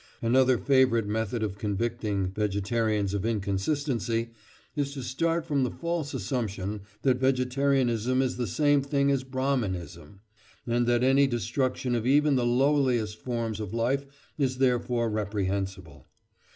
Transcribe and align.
Another 0.23 0.57
favourite 0.57 1.05
method 1.05 1.43
of 1.43 1.59
convicting 1.59 2.31
vegetarians 2.31 3.13
of 3.13 3.23
inconsistency 3.23 4.31
is 4.75 4.95
to 4.95 5.03
start 5.03 5.45
from 5.45 5.61
the 5.63 5.69
false 5.69 6.15
assumption 6.15 6.81
that 7.03 7.19
vegetarianism 7.19 8.19
is 8.19 8.35
the 8.35 8.47
same 8.47 8.81
thing 8.81 9.11
as 9.11 9.23
Brahminism, 9.23 10.21
and 10.65 10.87
that 10.87 11.03
any 11.03 11.27
destruction 11.27 11.93
of 11.93 12.07
even 12.07 12.35
the 12.35 12.47
lowliest 12.47 13.15
forms 13.19 13.59
of 13.59 13.75
life 13.75 14.07
is 14.39 14.57
therefore 14.57 15.07
reprehensible. 15.07 16.07